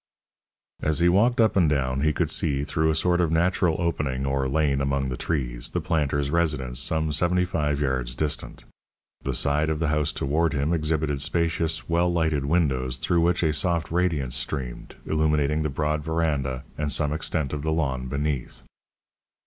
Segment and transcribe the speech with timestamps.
[0.81, 4.25] As he walked up and down he could see, through a sort of natural opening
[4.25, 8.65] or lane among the trees, the planter's residence some seventy five yards distant.
[9.21, 13.53] The side of the house toward him exhibited spacious, well lighted windows through which a
[13.53, 18.63] soft radiance streamed, illuminating the broad veranda and some extent of the lawn beneath.